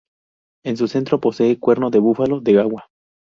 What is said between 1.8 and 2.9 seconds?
de búfalo de agua.